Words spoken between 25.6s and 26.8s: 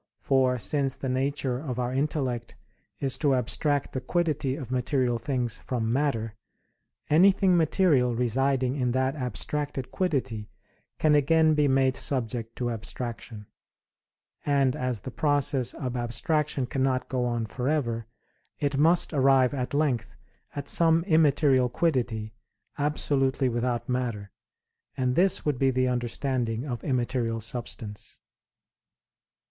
the understanding